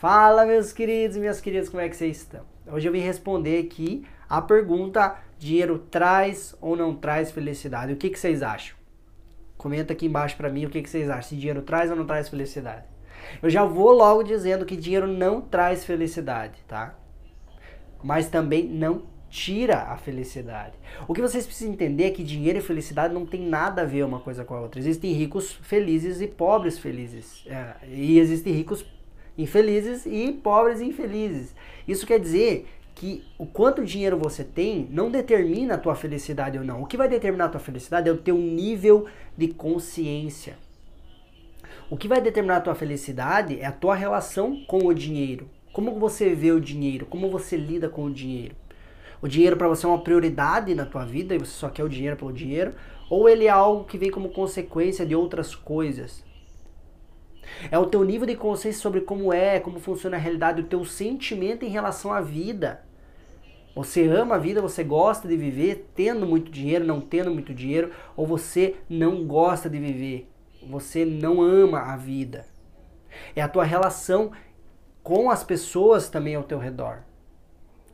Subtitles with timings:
[0.00, 2.40] Fala, meus queridos e minhas queridas, como é que vocês estão?
[2.72, 7.92] Hoje eu vim responder aqui a pergunta: dinheiro traz ou não traz felicidade?
[7.92, 8.74] O que, que vocês acham?
[9.58, 12.06] Comenta aqui embaixo para mim o que, que vocês acham, se dinheiro traz ou não
[12.06, 12.86] traz felicidade.
[13.42, 16.94] Eu já vou logo dizendo que dinheiro não traz felicidade, tá?
[18.02, 20.78] Mas também não tira a felicidade.
[21.06, 24.06] O que vocês precisam entender é que dinheiro e felicidade não tem nada a ver
[24.06, 24.80] uma coisa com a outra.
[24.80, 27.44] Existem ricos felizes e pobres felizes.
[27.46, 28.82] É, e existem ricos
[29.42, 31.54] infelizes e pobres infelizes.
[31.86, 36.64] Isso quer dizer que o quanto dinheiro você tem não determina a tua felicidade ou
[36.64, 36.82] não.
[36.82, 39.06] O que vai determinar a tua felicidade é o teu nível
[39.36, 40.58] de consciência.
[41.88, 45.48] O que vai determinar a tua felicidade é a tua relação com o dinheiro.
[45.72, 48.54] Como você vê o dinheiro, como você lida com o dinheiro.
[49.22, 51.88] O dinheiro para você é uma prioridade na tua vida e você só quer o
[51.88, 52.74] dinheiro pelo dinheiro,
[53.10, 56.24] ou ele é algo que vem como consequência de outras coisas.
[57.70, 60.84] É o teu nível de consciência sobre como é, como funciona a realidade, o teu
[60.84, 62.84] sentimento em relação à vida.
[63.74, 67.92] Você ama a vida, você gosta de viver tendo muito dinheiro, não tendo muito dinheiro,
[68.16, 70.28] ou você não gosta de viver,
[70.68, 72.46] você não ama a vida.
[73.34, 74.32] É a tua relação
[75.02, 77.04] com as pessoas também ao teu redor.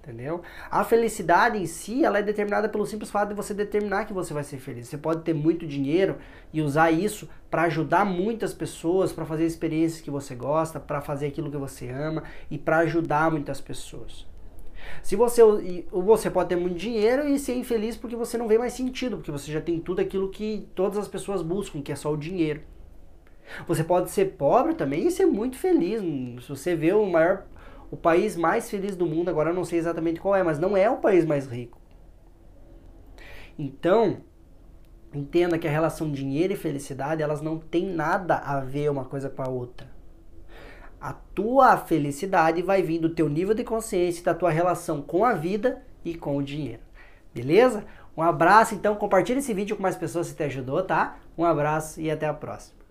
[0.06, 0.40] Entendeu?
[0.70, 4.32] A felicidade em si, ela é determinada pelo simples fato de você determinar que você
[4.32, 4.86] vai ser feliz.
[4.86, 6.18] Você pode ter muito dinheiro
[6.52, 11.26] e usar isso para ajudar muitas pessoas, para fazer experiências que você gosta, para fazer
[11.26, 14.24] aquilo que você ama e para ajudar muitas pessoas.
[15.02, 15.42] Se você
[15.90, 19.32] você pode ter muito dinheiro e ser infeliz porque você não vê mais sentido, porque
[19.32, 22.60] você já tem tudo aquilo que todas as pessoas buscam, que é só o dinheiro.
[23.66, 26.00] Você pode ser pobre também e ser muito feliz.
[26.44, 27.44] Se você vê o maior
[27.90, 30.76] o país mais feliz do mundo, agora eu não sei exatamente qual é, mas não
[30.76, 31.80] é o país mais rico.
[33.58, 34.18] Então,
[35.14, 39.30] entenda que a relação dinheiro e felicidade, elas não têm nada a ver uma coisa
[39.30, 39.88] com a outra.
[41.00, 45.34] A tua felicidade vai vir do teu nível de consciência, da tua relação com a
[45.34, 46.82] vida e com o dinheiro.
[47.34, 47.84] Beleza?
[48.16, 51.18] Um abraço, então compartilha esse vídeo com mais pessoas se te ajudou, tá?
[51.36, 52.85] Um abraço e até a próxima.